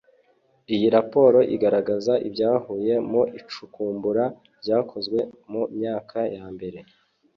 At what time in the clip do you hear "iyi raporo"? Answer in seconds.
0.73-1.39